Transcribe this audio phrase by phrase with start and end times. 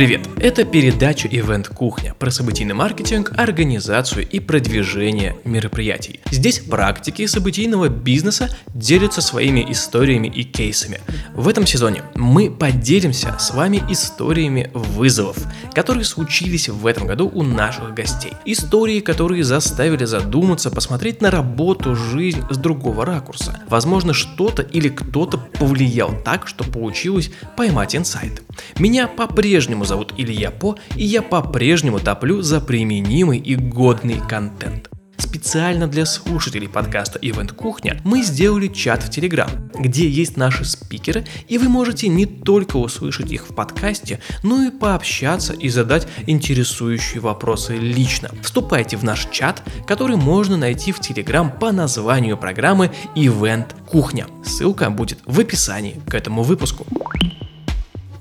[0.00, 0.26] Привет!
[0.38, 6.20] Это передача «Ивент Кухня» про событийный маркетинг, организацию и продвижение мероприятий.
[6.30, 11.02] Здесь практики событийного бизнеса делятся своими историями и кейсами.
[11.34, 15.36] В этом сезоне мы поделимся с вами историями вызовов,
[15.74, 18.32] которые случились в этом году у наших гостей.
[18.46, 23.60] Истории, которые заставили задуматься, посмотреть на работу, жизнь с другого ракурса.
[23.68, 28.40] Возможно, что-то или кто-то повлиял так, что получилось поймать инсайт.
[28.80, 34.88] Меня по-прежнему зовут Илья По, и я по-прежнему топлю за применимый и годный контент.
[35.18, 41.26] Специально для слушателей подкаста Event Кухня мы сделали чат в Телеграм, где есть наши спикеры,
[41.46, 47.20] и вы можете не только услышать их в подкасте, но и пообщаться и задать интересующие
[47.20, 48.30] вопросы лично.
[48.42, 54.26] Вступайте в наш чат, который можно найти в Телеграм по названию программы Event Кухня.
[54.42, 56.86] Ссылка будет в описании к этому выпуску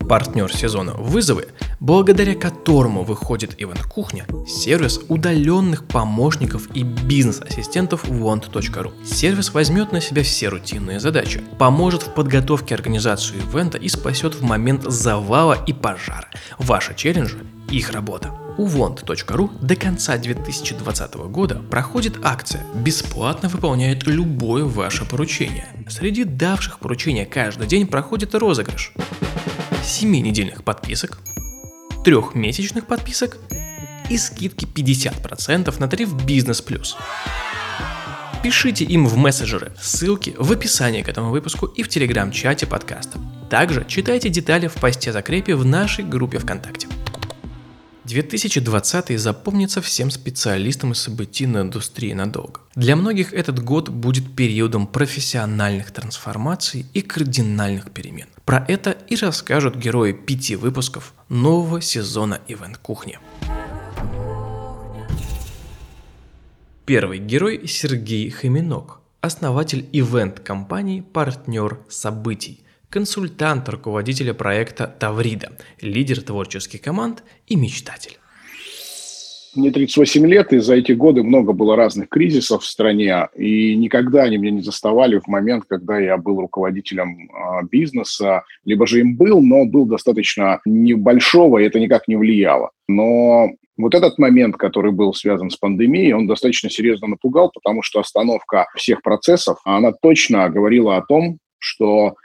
[0.10, 8.92] партнер сезона «Вызовы», благодаря которому выходит Ивент Кухня, сервис удаленных помощников и бизнес-ассистентов want.ru.
[9.06, 14.42] Сервис возьмет на себя все рутинные задачи, поможет в подготовке организации ивента и спасет в
[14.42, 16.28] момент завала и пожара.
[16.58, 17.38] Ваши челленджи–
[17.70, 18.32] их работа.
[18.58, 25.68] У want.ru до конца 2020 года проходит акция «Бесплатно выполняет любое ваше поручение».
[25.88, 28.94] Среди давших поручения каждый день проходит розыгрыш.
[29.90, 31.18] 7-недельных подписок,
[32.06, 33.38] 3-месячных подписок
[34.08, 36.96] и скидки 50% на тариф Бизнес Плюс.
[38.44, 43.18] Пишите им в мессенджеры, ссылки в описании к этому выпуску и в телеграм-чате подкаста.
[43.50, 46.88] Также читайте детали в посте закрепе в нашей группе ВКонтакте.
[48.10, 52.62] 2020 запомнится всем специалистам из событийной индустрии надолго.
[52.74, 58.28] Для многих этот год будет периодом профессиональных трансформаций и кардинальных перемен.
[58.46, 63.20] Про это и расскажут герои пяти выпусков нового сезона Ивент Кухни.
[66.86, 75.52] Первый герой Сергей Хоминок, основатель ивент-компании «Партнер событий», консультант руководителя проекта Таврида,
[75.82, 78.18] лидер творческих команд и мечтатель.
[79.56, 84.24] Мне 38 лет, и за эти годы много было разных кризисов в стране, и никогда
[84.24, 89.18] они меня не заставали в момент, когда я был руководителем э, бизнеса, либо же им
[89.18, 92.70] был, но был достаточно небольшого, и это никак не влияло.
[92.88, 98.00] Но вот этот момент, который был связан с пандемией, он достаточно серьезно напугал, потому что
[98.00, 102.16] остановка всех процессов, она точно говорила о том, что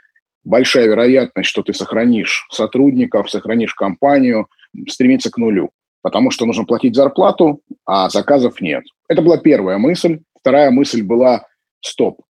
[0.45, 4.47] большая вероятность, что ты сохранишь сотрудников, сохранишь компанию,
[4.87, 8.83] стремится к нулю, потому что нужно платить зарплату, а заказов нет.
[9.09, 10.19] Это была первая мысль.
[10.39, 11.45] Вторая мысль была
[11.81, 12.21] «стоп».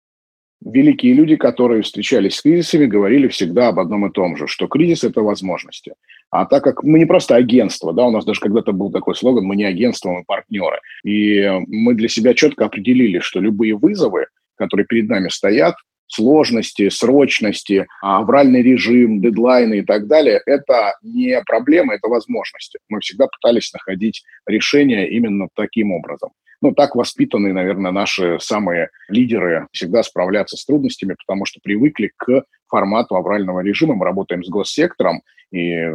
[0.63, 5.03] Великие люди, которые встречались с кризисами, говорили всегда об одном и том же, что кризис–
[5.03, 5.93] это возможности.
[6.31, 9.43] А так как мы не просто агентство, да, у нас даже когда-то был такой слоган
[9.43, 10.79] «мы не агентство, мы партнеры».
[11.03, 15.75] И мы для себя четко определили, что любые вызовы, которые перед нами стоят,
[16.07, 22.79] сложности, срочности, авральный режим, дедлайны и так далее, это не проблема, это возможности.
[22.89, 26.31] Мы всегда пытались находить решения именно таким образом.
[26.65, 32.43] Ну, так воспитаны, наверное, наши самые лидеры всегда справляться с трудностями, потому что привыкли к
[32.67, 33.93] формату аврального режима.
[33.93, 35.21] Мы работаем с госсектором,
[35.51, 35.85] и,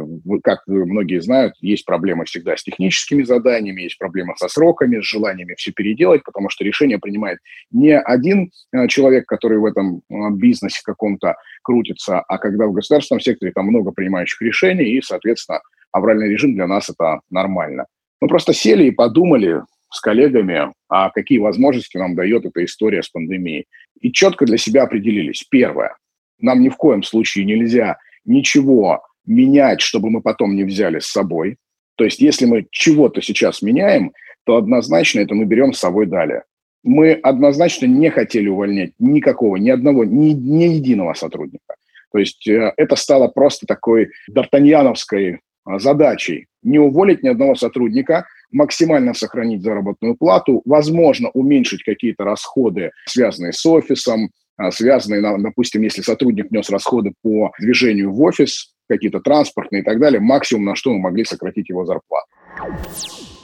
[0.41, 5.55] как многие знают, есть проблемы всегда с техническими заданиями, есть проблемы со сроками, с желаниями
[5.57, 7.39] все переделать, потому что решение принимает
[7.69, 13.19] не один э, человек, который в этом э, бизнесе каком-то крутится, а когда в государственном
[13.19, 15.59] секторе там много принимающих решений, и, соответственно,
[15.91, 17.87] авральный режим для нас это нормально.
[18.21, 23.09] Мы просто сели и подумали, с коллегами, а какие возможности нам дает эта история с
[23.09, 23.65] пандемией.
[23.99, 25.45] И четко для себя определились.
[25.49, 25.95] Первое.
[26.39, 31.57] Нам ни в коем случае нельзя ничего менять, чтобы мы потом не взяли с собой.
[31.95, 34.13] То есть если мы чего-то сейчас меняем,
[34.45, 36.43] то однозначно это мы берем с собой далее.
[36.83, 41.75] Мы однозначно не хотели увольнять никакого, ни одного, ни, ни единого сотрудника.
[42.11, 46.47] То есть э, это стало просто такой д'Артаньяновской а, задачей.
[46.63, 53.65] Не уволить ни одного сотрудника– максимально сохранить заработную плату, возможно, уменьшить какие-то расходы, связанные с
[53.65, 59.85] офисом, а, связанные, допустим, если сотрудник нес расходы по движению в офис, какие-то транспортные и
[59.85, 62.27] так далее, максимум, на что мы могли сократить его зарплату.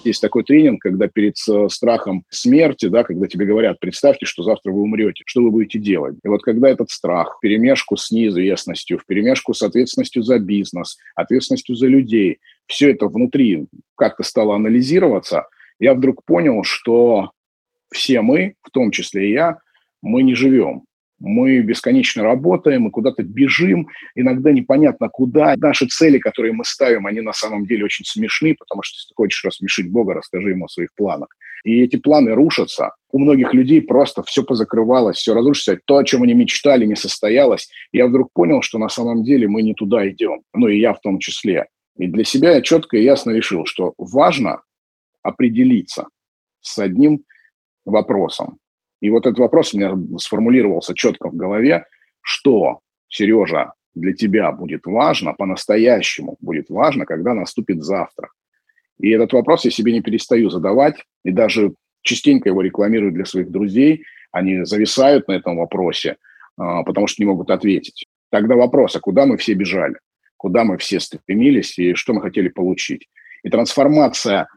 [0.04, 1.38] Есть такой тренинг, когда перед
[1.72, 6.16] страхом смерти, да, когда тебе говорят, представьте, что завтра вы умрете, что вы будете делать?
[6.24, 10.98] И вот когда этот страх в перемешку с неизвестностью, в перемешку с ответственностью за бизнес,
[11.16, 12.38] ответственностью за людей,
[12.68, 15.48] все это внутри как-то стало анализироваться,
[15.80, 17.32] я вдруг понял, что
[17.92, 19.60] все мы, в том числе и я,
[20.02, 20.84] мы не живем.
[21.20, 25.56] Мы бесконечно работаем, мы куда-то бежим, иногда непонятно куда.
[25.58, 29.16] Наши цели, которые мы ставим, они на самом деле очень смешны, потому что если ты
[29.16, 31.30] хочешь рассмешить Бога, расскажи ему о своих планах.
[31.64, 32.92] И эти планы рушатся.
[33.12, 35.80] У многих людей просто все позакрывалось, все разрушилось.
[35.86, 37.68] То, о чем они мечтали, не состоялось.
[37.92, 40.42] Я вдруг понял, что на самом деле мы не туда идем.
[40.54, 41.66] Ну и я в том числе.
[41.98, 44.62] И для себя я четко и ясно решил, что важно
[45.24, 46.08] определиться
[46.62, 47.24] с одним
[47.86, 48.60] вопросом.
[49.02, 51.86] И вот этот вопрос у меня сформулировался четко в голове,
[52.22, 58.30] что, Сережа, для тебя будет важно, по-настоящему будет важно, когда наступит завтра.
[59.00, 63.52] И этот вопрос я себе не перестаю задавать, и даже частенько его рекламирую для своих
[63.52, 64.04] друзей.
[64.32, 66.18] Они зависают на этом вопросе,
[66.58, 68.06] а, потому что не могут ответить.
[68.30, 69.96] Тогда вопрос, а куда мы все бежали?
[70.38, 73.08] Куда мы все стремились и что мы хотели получить?
[73.44, 74.48] И трансформация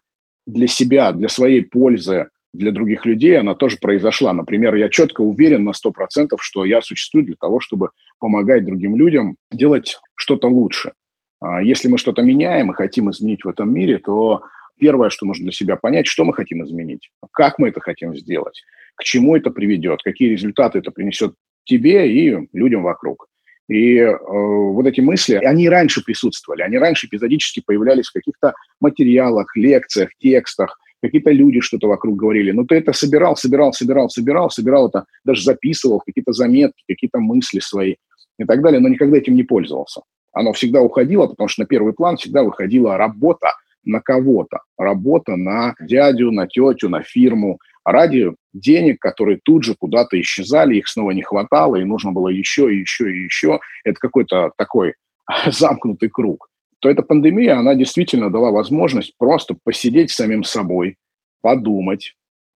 [0.46, 4.32] для себя, для своей пользы, для других людей, она тоже произошла.
[4.32, 9.36] Например, я четко уверен на 100%, что я существую для того, чтобы помогать другим людям
[9.50, 10.92] делать что-то лучше.
[11.40, 14.42] А если мы что-то меняем и хотим изменить в этом мире, то
[14.78, 18.62] первое, что нужно для себя понять, что мы хотим изменить, как мы это хотим сделать,
[18.96, 21.34] к чему это приведет, какие результаты это принесет
[21.64, 23.28] тебе и людям вокруг.
[23.70, 29.54] И э, вот эти мысли, они раньше присутствовали, они раньше эпизодически появлялись в каких-то материалах,
[29.56, 32.50] лекциях, текстах, какие-то люди что-то вокруг говорили.
[32.50, 37.60] Но ты это собирал, собирал, собирал, собирал, собирал это, даже записывал, какие-то заметки, какие-то мысли
[37.60, 37.94] свои
[38.40, 40.00] и так далее, но никогда этим не пользовался.
[40.32, 43.52] Оно всегда уходило, потому что на первый план всегда выходила работа
[43.84, 50.20] на кого-то, работа на дядю, на тетю, на фирму, ради денег, которые тут же куда-то
[50.20, 53.60] исчезали, их снова не хватало, и нужно было еще, и еще, и еще.
[53.84, 54.94] Это какой-то такой
[55.46, 56.48] замкнутый круг.
[56.80, 60.96] То эта пандемия, она действительно дала возможность просто посидеть самим собой,
[61.42, 62.14] подумать,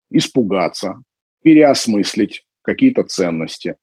[0.10, 1.02] испугаться,
[1.44, 3.76] переосмыслить какие-то ценности.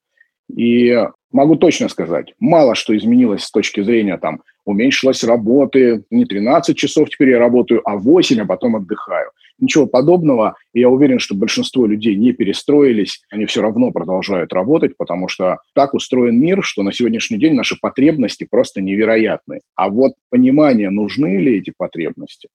[0.57, 0.97] И
[1.31, 7.11] могу точно сказать, мало что изменилось с точки зрения там уменьшилась работы, не 13 часов
[7.11, 9.31] теперь я работаю, а 8, а потом отдыхаю.
[9.61, 10.57] Ничего подобного.
[10.73, 15.59] И я уверен, что большинство людей не перестроились, они все равно продолжают работать, потому что
[15.75, 19.61] так устроен мир, что на сегодняшний день наши потребности просто невероятны.
[19.75, 22.49] А вот понимание, нужны ли эти потребности,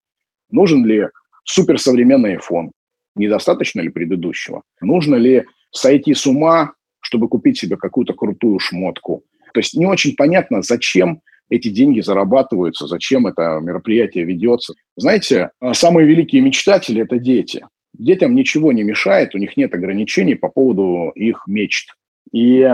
[0.50, 1.08] нужен ли
[1.44, 2.70] суперсовременный iPhone,
[3.14, 9.22] недостаточно ли предыдущего, нужно ли сойти с ума, чтобы купить себе какую-то крутую шмотку.
[9.54, 14.74] То есть не очень понятно, зачем эти деньги зарабатываются, зачем это мероприятие ведется.
[14.96, 17.66] Знаете, а, самые великие мечтатели– это дети.
[17.92, 21.94] Детям ничего не мешает, у них нет ограничений по поводу их мечт.
[22.32, 22.68] И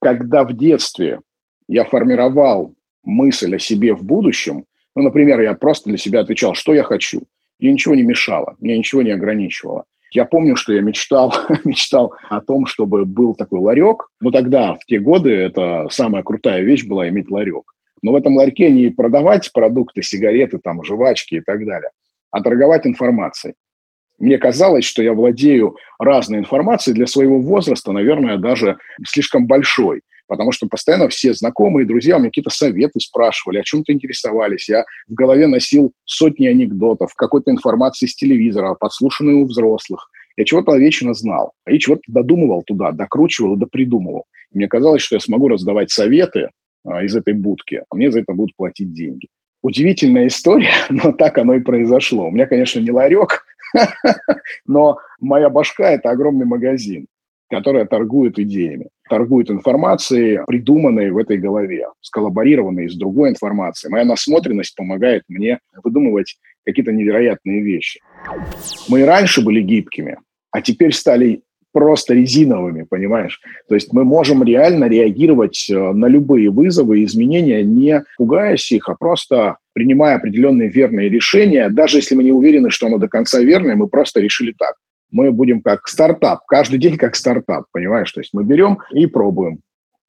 [0.00, 1.20] когда в детстве
[1.68, 2.74] я формировал
[3.04, 4.64] мысль о себе в будущем,
[4.96, 7.22] ну, например, я просто для себя отвечал, что я хочу,
[7.60, 9.84] мне ничего не мешало, мне ничего не ограничивало.
[10.12, 11.32] Я помню, что я мечтал,
[11.64, 14.08] мечтал о том, чтобы был такой ларек.
[14.20, 17.72] Но тогда, в те годы, это самая крутая вещь была иметь ларек.
[18.02, 21.90] Но в этом ларьке не продавать продукты, сигареты, там, жвачки и так далее,
[22.30, 23.54] а торговать информацией.
[24.18, 28.76] Мне казалось, что я владею разной информацией для своего возраста, наверное, даже
[29.06, 33.92] слишком большой, потому что постоянно все знакомые, друзья у меня какие-то советы спрашивали, о чем-то
[33.92, 34.68] интересовались.
[34.68, 40.10] Я в голове носил сотни анекдотов, какой-то информации с телевизора, подслушанной у взрослых.
[40.36, 44.24] Я чего-то вечно знал и чего-то додумывал туда, докручивал и допридумывал.
[44.52, 46.50] Мне казалось, что я смогу раздавать советы,
[46.84, 49.28] из этой будки, а мне за это будут платить деньги.
[49.62, 52.28] Удивительная история, но так оно и произошло.
[52.28, 53.44] У меня, конечно, не ларек,
[54.66, 57.06] но моя башка– это огромный магазин,
[57.50, 63.92] который торгует идеями, торгует информацией, придуманной в этой голове, сколлаборированной с другой информацией.
[63.92, 68.00] Моя насмотренность помогает мне выдумывать какие-то невероятные вещи.
[68.88, 70.18] Мы и раньше были гибкими,
[70.50, 73.40] а теперь стали просто резиновыми, понимаешь?
[73.68, 78.88] То есть мы можем реально реагировать э, на любые вызовы и изменения, не пугаясь их,
[78.88, 83.40] а просто принимая определенные верные решения, даже если мы не уверены, что оно до конца
[83.40, 84.74] верное, мы просто решили так.
[85.10, 88.10] Мы будем как стартап, каждый день как стартап, понимаешь?
[88.12, 89.60] То есть мы берем и пробуем.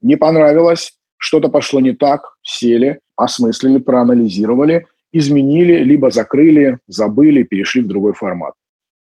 [0.02, 7.88] Не понравилось, что-то пошло не так, сели, осмыслили, проанализировали, изменили, либо закрыли, забыли, перешли в
[7.88, 8.54] другой формат.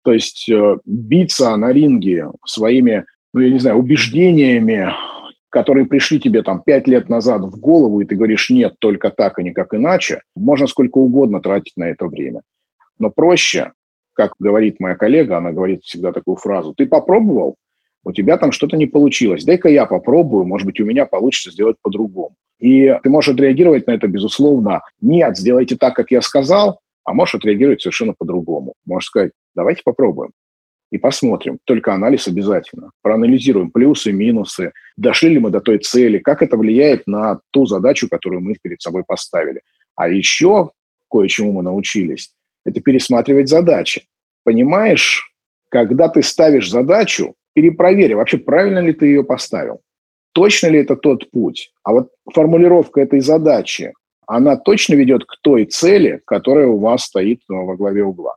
[0.07, 4.87] То есть э, биться на ринге своими, ну, я не знаю, убеждениями,
[5.49, 9.37] которые пришли тебе там пять лет назад в голову, и ты говоришь, нет, только так,
[9.37, 12.39] а никак иначе, можно сколько угодно тратить на это время.
[12.97, 13.73] Но проще,
[14.13, 17.55] как говорит моя коллега, она говорит всегда такую фразу, ты попробовал,
[18.05, 21.75] у тебя там что-то не получилось, дай-ка я попробую, может быть, у меня получится сделать
[21.81, 22.35] по-другому.
[22.59, 27.35] И ты можешь отреагировать на это, безусловно, нет, сделайте так, как я сказал, а можешь
[27.35, 28.73] отреагировать совершенно по-другому.
[28.85, 30.31] Можешь сказать, давайте попробуем.
[30.89, 31.59] и посмотрим.
[31.65, 32.91] Только анализ обязательно.
[33.01, 38.07] Проанализируем плюсы, минусы, дошли ли мы до той цели, как это влияет на ту задачу,
[38.07, 39.61] которую мы перед собой поставили.
[39.95, 40.71] А еще
[41.11, 42.31] кое-чему мы научились,
[42.65, 44.07] это пересматривать задачи.
[44.45, 45.33] Понимаешь,
[45.69, 49.81] когда ты ставишь задачу, перепроверь, вообще правильно ли ты ее поставил.
[50.33, 51.71] Точно ли это тот путь?
[51.83, 53.91] А вот формулировка этой задачи,
[54.25, 58.35] она точно ведет к той цели, которая у вас стоит во главе угла.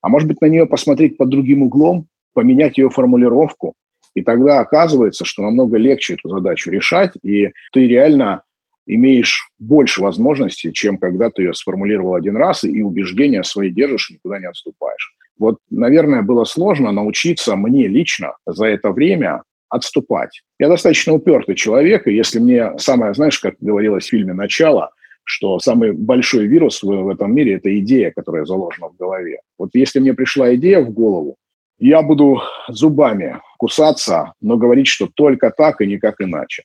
[0.00, 3.74] А может быть, на нее посмотреть под другим углом, поменять ее формулировку,
[4.14, 8.42] и тогда оказывается, что намного легче эту задачу решать, и ты реально
[8.86, 14.38] имеешь больше возможностей, чем когда ты ее сформулировал один раз, и убеждения свои держишь, никуда
[14.40, 15.14] не отступаешь.
[15.38, 20.42] Вот, наверное, было сложно научиться мне лично за это время отступать.
[20.58, 24.90] Я достаточно упертый человек, и если мне самое, знаешь, как говорилось в фильме «Начало»,
[25.28, 29.40] что самый большой вирус в, в этом мире– это идея, которая заложена в голове.
[29.58, 31.36] Вот если мне пришла идея в голову,
[31.78, 36.64] я буду зубами кусаться, но говорить, что только так и никак иначе.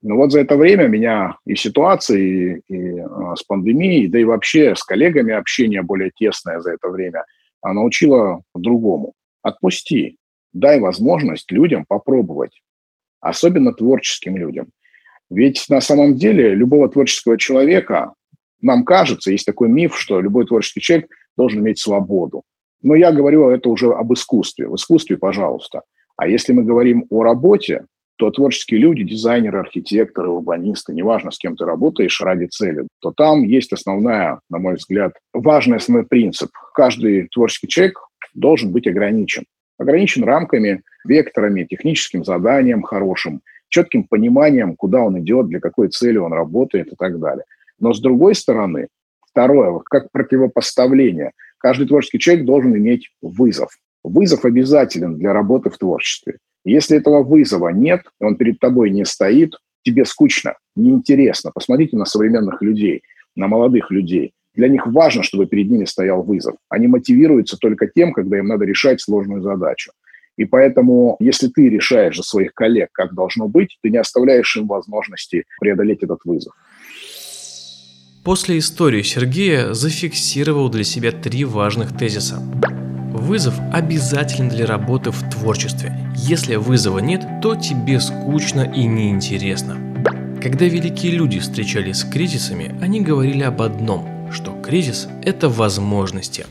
[0.00, 4.24] Но вот за это время меня и ситуации, и, и а, с пандемией, да и
[4.24, 7.24] вообще с коллегами общение более тесное за это время
[7.60, 9.12] а, научило другому.
[9.42, 10.16] Отпусти,
[10.52, 12.62] дай возможность людям попробовать,
[13.20, 14.68] особенно творческим людям.
[15.30, 18.14] Ведь на самом деле любого творческого человека,
[18.60, 22.42] нам кажется, есть такой миф, что любой творческий человек должен иметь свободу.
[22.82, 24.68] Но я говорю это уже об искусстве.
[24.68, 25.82] В искусстве, пожалуйста.
[26.16, 27.84] А если мы говорим о работе,
[28.16, 33.44] то творческие люди, дизайнеры, архитекторы, урбанисты, неважно, с кем ты работаешь ради цели, то там
[33.44, 36.50] есть основная, на мой взгляд, важный основной принцип.
[36.74, 38.00] Каждый творческий человек
[38.34, 39.44] должен быть ограничен.
[39.78, 46.32] Ограничен рамками, векторами, техническим заданием хорошим– четким пониманием, куда он идет, для какой цели он
[46.32, 47.44] работает и так далее.
[47.78, 48.88] Но с другой стороны,
[49.30, 53.70] второе, как противопоставление, каждый творческий человек должен иметь вызов.
[54.04, 56.38] Вызов обязателен для работы в творчестве.
[56.64, 61.50] Если этого вызова нет, он перед тобой не стоит, тебе скучно, неинтересно.
[61.52, 63.02] Посмотрите на современных людей,
[63.36, 64.32] на молодых людей.
[64.54, 66.56] Для них важно, чтобы перед ними стоял вызов.
[66.68, 69.92] Они мотивируются только тем, когда им надо решать сложную задачу.
[70.38, 74.68] И поэтому, если ты решаешь за своих коллег, как должно быть, ты не оставляешь им
[74.68, 76.54] возможности преодолеть этот вызов.
[78.24, 82.40] После истории Сергея зафиксировал для себя три важных тезиса.
[83.12, 85.92] Вызов обязателен для работы в творчестве.
[86.14, 89.76] Если вызова нет, то тебе скучно и неинтересно.
[90.40, 96.46] Когда великие люди встречались с кризисами, они говорили об одном, что кризис– это возможности.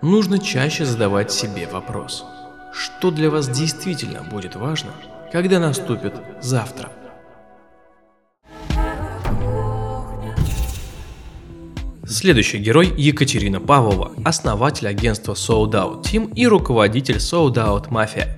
[0.00, 2.24] Нужно чаще задавать себе вопрос–
[2.76, 4.90] что для вас действительно будет важно,
[5.32, 6.90] когда наступит завтра.
[12.06, 18.28] Следующий герой Екатерина Павлова, основатель агентства Sold Out Team и руководитель Sold Out Mafia.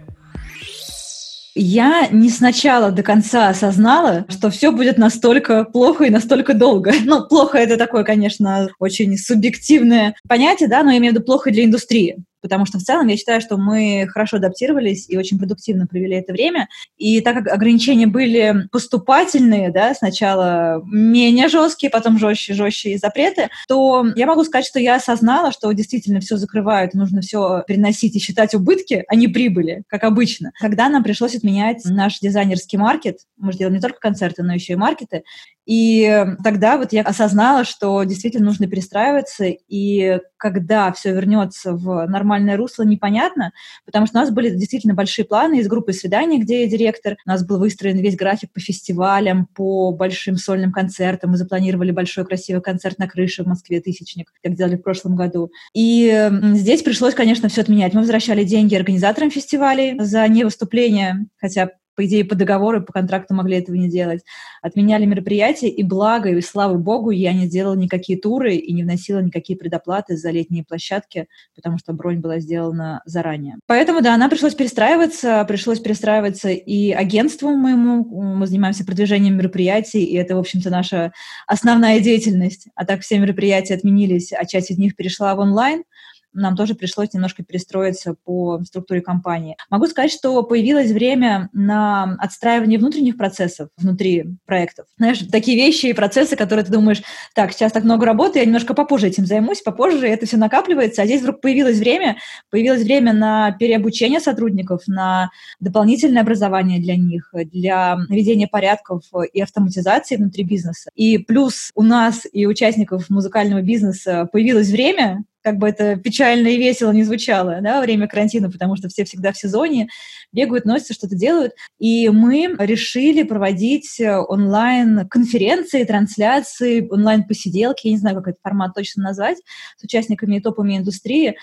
[1.54, 6.92] Я не сначала до конца осознала, что все будет настолько плохо и настолько долго.
[7.04, 11.50] Ну, плохо это такое, конечно, очень субъективное понятие, да, но я имею в виду плохо
[11.50, 15.87] для индустрии потому что в целом я считаю, что мы хорошо адаптировались и очень продуктивно
[15.87, 16.68] провели это время.
[16.97, 24.07] И так как ограничения были поступательные, да, сначала менее жесткие, потом жестче, жестче запреты, то
[24.16, 28.54] я могу сказать, что я осознала, что действительно все закрывают, нужно все переносить и считать
[28.54, 30.52] убытки, а не прибыли, как обычно.
[30.61, 34.75] Когда нам пришлось отменять наш дизайнерский маркет, мы же делаем не только концерты, но еще
[34.75, 35.23] и маркеты,
[35.68, 42.57] и тогда вот я осознала, что действительно нужно перестраиваться, и когда все вернется в нормальное
[42.57, 43.53] русло, непонятно,
[43.87, 47.17] потому что у нас были действительно большие планы из группы свиданий, где я директор.
[47.25, 51.31] У нас был выстроен весь график по фестивалям, по большим сольным концертам.
[51.31, 55.51] Мы запланировали большой красивый концерт на крыше в Москве «Тысячник», как делали в прошлом году.
[55.75, 57.95] И здесь пришлось, конечно, все отменять.
[57.95, 63.57] Мы возвращали деньги организаторам фестивалей за невыступление, хотя по идее, по договору, по контракту могли
[63.57, 64.23] этого не делать.
[64.62, 69.19] Отменяли мероприятия, и благо, и слава богу, я не делала никакие туры и не вносила
[69.19, 71.26] никакие предоплаты за летние площадки,
[71.57, 73.57] потому что бронь была сделана заранее.
[73.67, 80.14] Поэтому, да, она пришлось перестраиваться, пришлось перестраиваться и агентству моему, мы занимаемся продвижением мероприятий, и
[80.14, 81.12] это, в общем-то, наша
[81.49, 82.69] основная деятельность.
[82.76, 85.83] А так все мероприятия отменились, а часть из них перешла в онлайн—
[86.38, 89.57] нам тоже пришлось немножко перестроиться по структуре компании.
[89.71, 94.87] Могу сказать, что появилось время на отстраивание внутренних процессов внутри проектов.
[94.97, 97.02] Знаешь, такие вещи и процессы, которые ты думаешь,
[97.35, 101.07] так, сейчас так много работы, я немножко попозже этим займусь, попозже это все накапливается, а
[101.07, 102.16] здесь вдруг появилось время,
[102.50, 105.30] появилось время на переобучение сотрудников, на
[105.61, 109.02] дополнительное образование для них, для наведения порядков
[109.33, 110.90] и автоматизации внутри бизнеса.
[110.95, 116.59] И плюс у нас и участников музыкального бизнеса появилось время как бы это печально и
[116.59, 119.88] весело не звучало, да, во время карантина, потому что все всегда в сезоне
[120.33, 121.52] бегают, носятся, что-то делают.
[121.78, 129.38] И мы решили проводить онлайн-конференции, трансляции, онлайн-посиделки, я не знаю, как этот формат точно назвать,
[129.76, 131.37] с участниками и топами индустрии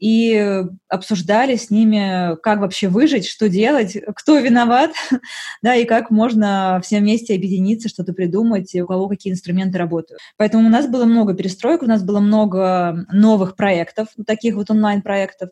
[0.00, 4.92] и обсуждали с ними, как вообще выжить, что делать, кто виноват,
[5.62, 10.20] да, и как можно все вместе объединиться, что-то придумать, и у кого какие инструменты работают.
[10.38, 15.50] Поэтому у нас было много перестроек, у нас было много новых проектов, таких вот онлайн-проектов,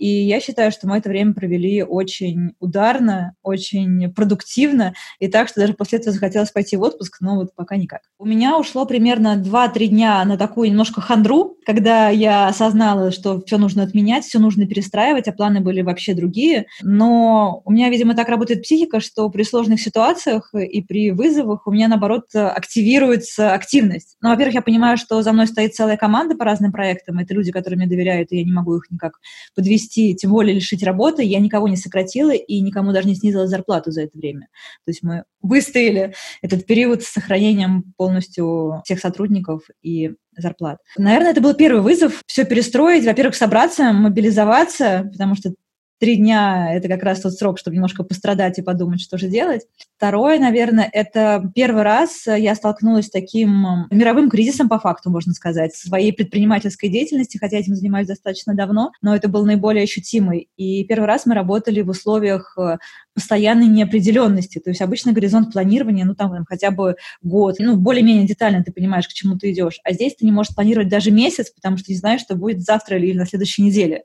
[0.00, 5.60] и я считаю, что мы это время провели очень ударно, очень продуктивно, и так, что
[5.60, 8.00] даже после этого захотелось пойти в отпуск, но вот пока никак.
[8.18, 13.58] У меня ушло примерно 2-3 дня на такую немножко хандру, когда я осознала, что все
[13.58, 16.64] нужно отменять, все нужно перестраивать, а планы были вообще другие.
[16.80, 21.72] Но у меня, видимо, так работает психика, что при сложных ситуациях и при вызовах у
[21.72, 24.16] меня, наоборот, активируется активность.
[24.22, 27.52] Ну, во-первых, я понимаю, что за мной стоит целая команда по разным проектам, это люди,
[27.52, 29.20] которые мне доверяют, и я не могу их никак
[29.54, 33.46] подвести увести, тем более лишить работы, я никого не сократила и никому даже не снизила
[33.46, 34.48] зарплату за это время.
[34.84, 40.78] То есть мы выстояли этот период с сохранением полностью всех сотрудников и зарплат.
[40.96, 45.52] Наверное, это был первый вызов все перестроить, во-первых, собраться, мобилизоваться, потому что
[46.00, 49.66] три дня— это как раз тот срок, чтобы немножко пострадать и подумать, что же делать.
[49.96, 55.76] Второе, наверное, это первый раз я столкнулась с таким мировым кризисом, по факту, можно сказать,
[55.76, 60.48] своей предпринимательской деятельности, хотя этим занимаюсь достаточно давно, но это был наиболее ощутимый.
[60.56, 62.78] И первый раз мы работали в условиях э,
[63.14, 64.58] постоянной неопределенности.
[64.58, 69.06] То есть обычно горизонт планирования, ну там хотя бы год, ну более-менее детально ты понимаешь,
[69.06, 69.80] к чему ты идешь.
[69.84, 72.98] А здесь ты не можешь планировать даже месяц, потому что не знаешь, что будет завтра
[72.98, 74.04] или на следующей неделе.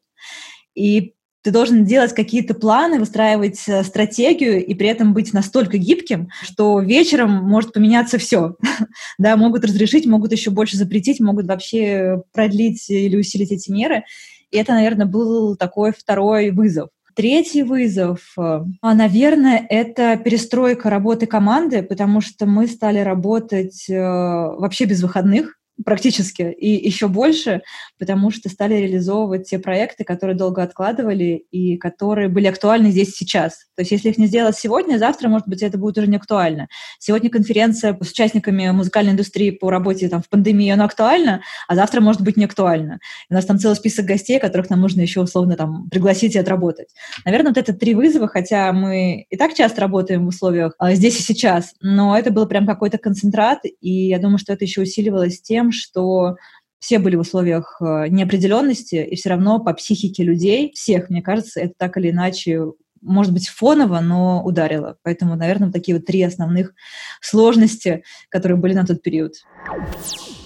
[0.75, 1.14] И
[1.45, 6.79] ты должен делать какие-то планы, выстраивать э, стратегию и при этом быть настолько гибким, что
[6.79, 8.55] вечером может поменяться все.
[9.19, 14.05] да, могут разрешить, могут еще больше запретить, могут вообще продлить или усилить эти меры.
[14.49, 16.89] И это, наверное, был такой второй вызов.
[17.13, 24.85] Третий вызов, э, наверное, это перестройка работы команды, потому что мы стали работать э, вообще
[24.85, 27.61] без выходных практически и еще больше,
[27.99, 33.65] потому что стали реализовывать те проекты, которые долго откладывали и которые были актуальны здесь сейчас.
[33.75, 36.67] То есть если их не сделать сегодня, завтра, может быть, это будет уже не актуально.
[36.99, 41.99] Сегодня конференция с участниками музыкальной индустрии по работе там, в пандемии, она актуальна, а завтра
[42.01, 42.99] может быть не актуальна.
[43.29, 46.89] У нас там целый список гостей, которых нам нужно еще условно там пригласить и отработать.
[47.25, 51.19] Наверное, вот это три вызова, хотя мы и так часто работаем в условиях а, здесь
[51.19, 55.41] и сейчас, но это был прям какой-то концентрат, и я думаю, что это еще усиливалось
[55.41, 56.35] тем, что
[56.79, 61.59] все были в условиях э, неопределенности, и все равно по психике людей, всех, мне кажется,
[61.59, 62.61] это так или иначе
[63.05, 64.97] может быть, фоново, но ударило.
[65.03, 66.73] Поэтому, наверное, такие вот три основных
[67.21, 69.33] сложности, которые были на тот период.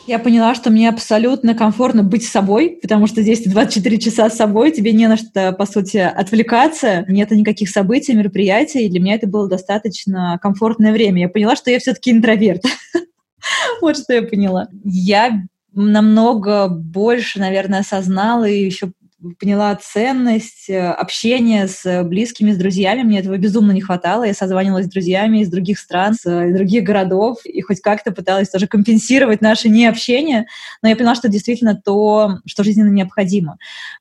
[0.07, 4.35] Я поняла, что мне абсолютно комфортно быть собой, потому что здесь ты 24 часа с
[4.35, 9.15] собой, тебе не на что, по сути, отвлекаться, нет никаких событий, мероприятий, и для меня
[9.15, 11.21] это было достаточно комфортное время.
[11.21, 12.63] Я поняла, что я все-таки интроверт.
[13.81, 14.67] Вот что я поняла.
[14.83, 18.91] Я намного больше, наверное, осознала и еще
[19.39, 23.03] поняла ценность э, общения с близкими, с друзьями.
[23.03, 24.23] Мне этого безумно не хватало.
[24.23, 28.67] Я созванивалась с друзьями из других стран, из других городов, и хоть как-то пыталась тоже
[28.67, 30.45] компенсировать наше необщение.
[30.81, 33.57] Но я поняла, что действительно то, что жизненно необходимо.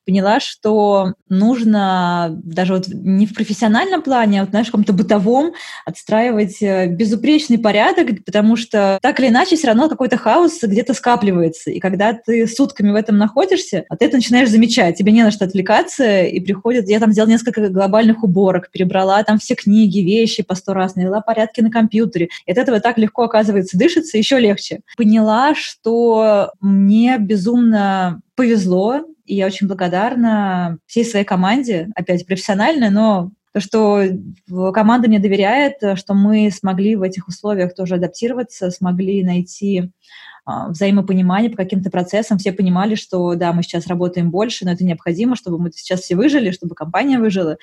[0.07, 5.53] Поняла, что нужно даже вот не в профессиональном плане, а вот, знаешь, в каком-то бытовом
[5.85, 11.71] отстраивать э, безупречный порядок, потому что так или иначе все равно какой-то хаос где-то скапливается.
[11.71, 15.31] И когда ты сутками в этом находишься, а ты это начинаешь замечать тебе не на
[15.31, 16.89] что отвлекаться, и приходит...
[16.89, 21.21] Я там сделала несколько глобальных уборок, перебрала там все книги, вещи по сто раз, навела
[21.21, 22.29] порядки на компьютере.
[22.47, 24.81] И от этого так легко, оказывается, дышится, еще легче.
[24.97, 33.31] Поняла, что мне безумно повезло, и я очень благодарна всей своей команде, опять профессиональной, но
[33.53, 34.03] то, что
[34.73, 39.91] команда мне доверяет, что мы смогли в этих условиях тоже адаптироваться, смогли найти
[40.69, 42.39] взаимопонимание по каким-то процессам.
[42.39, 46.17] Все понимали, что да, мы сейчас работаем больше, но это необходимо, чтобы мы сейчас все
[46.17, 47.59] выжили, чтобы компания выжила.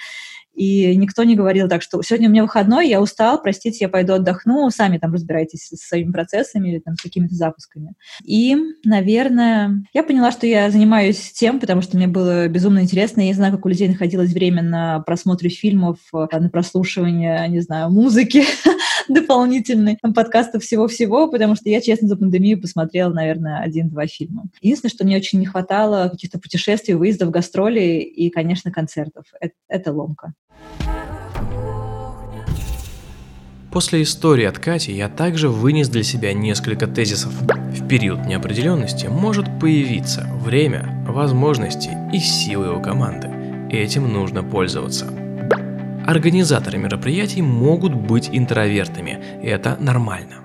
[0.56, 4.14] И никто не говорил так, что сегодня у меня выходной, я устал, простите, я пойду
[4.14, 7.94] отдохну, сами там разбирайтесь со своими процессами или там с какими-то запусками.
[8.24, 13.20] И, наверное, я поняла, что я занимаюсь тем, потому что мне было безумно интересно.
[13.22, 17.90] Я не знаю, как у людей находилось время на просмотре фильмов, на прослушивание, не знаю,
[17.90, 18.46] музыки
[19.10, 24.46] дополнительной, подкастов всего-всего, потому что я, честно, за пандемию посмотрела, наверное, один-два фильма.
[24.62, 29.26] Единственное, что мне очень не хватало каких-то путешествий, выездов, гастролей и, конечно, концертов.
[29.40, 30.34] Это, это ломка.
[33.72, 37.34] После истории от Кати я также вынес для себя несколько тезисов.
[37.42, 43.30] В период неопределенности может появиться время, возможности и силы у команды.
[43.70, 45.25] Этим нужно пользоваться.
[46.06, 50.44] Организаторы мероприятий могут быть интровертами, это нормально.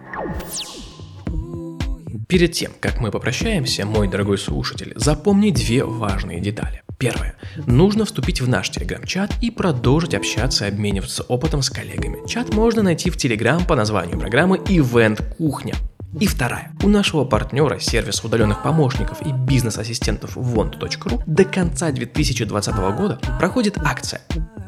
[2.29, 6.83] Перед тем, как мы попрощаемся, мой дорогой слушатель, запомни две важные детали.
[6.97, 7.35] Первое.
[7.67, 12.27] Нужно вступить в наш телеграм-чат и продолжить общаться и обмениваться опытом с коллегами.
[12.27, 15.75] Чат можно найти в телеграм по названию программы Event Кухня.
[16.19, 16.73] И вторая.
[16.83, 24.23] У нашего партнера сервис удаленных помощников и бизнес-ассистентов want.ru до конца 2020 года проходит акция.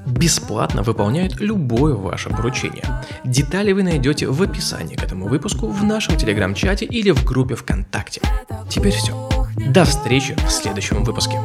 [0.07, 2.85] Бесплатно выполняют любое ваше поручение.
[3.25, 8.21] Детали вы найдете в описании к этому выпуску в нашем телеграм-чате или в группе ВКонтакте.
[8.69, 9.29] Теперь все.
[9.69, 11.41] До встречи в следующем выпуске.